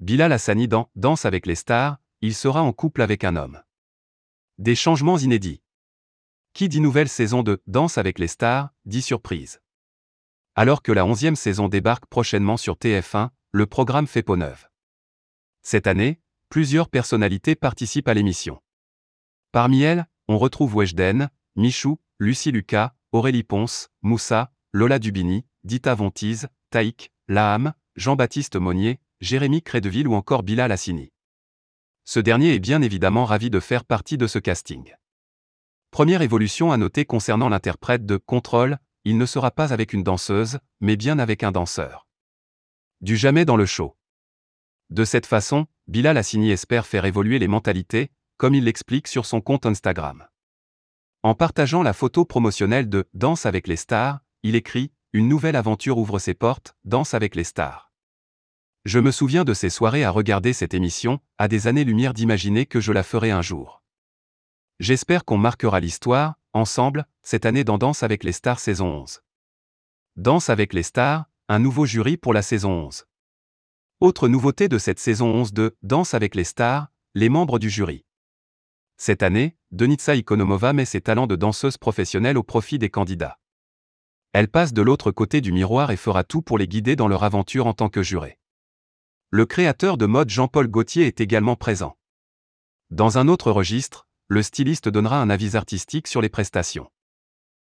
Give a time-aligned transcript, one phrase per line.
[0.00, 3.62] Bilal Hassani dans Danse avec les stars, il sera en couple avec un homme.
[4.58, 5.62] Des changements inédits.
[6.52, 9.62] Qui dit nouvelle saison de Danse avec les stars, dit surprise.
[10.54, 14.68] Alors que la onzième saison débarque prochainement sur TF1, le programme fait peau neuve.
[15.62, 16.20] Cette année,
[16.50, 18.62] plusieurs personnalités participent à l'émission.
[19.50, 26.48] Parmi elles, on retrouve Weshden, Michou, Lucie Lucas, Aurélie Ponce, Moussa, Lola Dubini, Dita Vontiz,
[26.68, 31.10] Taïk, Laham, Jean-Baptiste Monnier, Jérémy Crédeville ou encore Bilal Hassini.
[32.04, 34.94] Ce dernier est bien évidemment ravi de faire partie de ce casting.
[35.90, 40.58] Première évolution à noter concernant l'interprète de Contrôle, il ne sera pas avec une danseuse,
[40.80, 42.06] mais bien avec un danseur.
[43.00, 43.96] Du jamais dans le show.
[44.90, 49.40] De cette façon, Bilal Hassini espère faire évoluer les mentalités, comme il l'explique sur son
[49.40, 50.26] compte Instagram.
[51.22, 55.98] En partageant la photo promotionnelle de Danse avec les stars, il écrit Une nouvelle aventure
[55.98, 57.85] ouvre ses portes, Danse avec les stars.
[58.86, 62.78] Je me souviens de ces soirées à regarder cette émission, à des années-lumière d'imaginer que
[62.78, 63.82] je la ferai un jour.
[64.78, 69.22] J'espère qu'on marquera l'histoire, ensemble, cette année dans Danse avec les stars saison 11.
[70.14, 73.06] Danse avec les stars, un nouveau jury pour la saison 11.
[73.98, 78.04] Autre nouveauté de cette saison 11 de Danse avec les stars, les membres du jury.
[78.98, 83.40] Cette année, Denitsa Ikonomova met ses talents de danseuse professionnelle au profit des candidats.
[84.32, 87.24] Elle passe de l'autre côté du miroir et fera tout pour les guider dans leur
[87.24, 88.38] aventure en tant que juré.
[89.30, 91.98] Le créateur de mode Jean-Paul Gaultier est également présent.
[92.90, 96.88] Dans un autre registre, le styliste donnera un avis artistique sur les prestations.